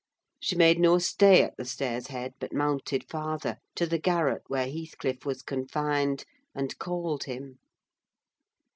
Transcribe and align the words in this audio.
She 0.39 0.55
made 0.55 0.79
no 0.79 0.97
stay 0.97 1.43
at 1.43 1.57
the 1.57 1.63
stairs' 1.65 2.07
head, 2.07 2.33
but 2.39 2.51
mounted 2.55 3.07
farther, 3.07 3.57
to 3.75 3.85
the 3.85 3.99
garret 3.99 4.41
where 4.47 4.65
Heathcliff 4.67 5.27
was 5.27 5.43
confined, 5.43 6.25
and 6.55 6.75
called 6.79 7.25
him. 7.25 7.59